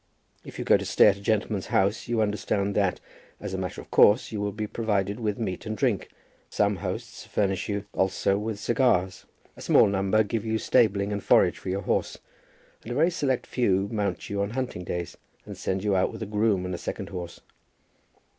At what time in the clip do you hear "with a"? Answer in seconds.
16.11-16.25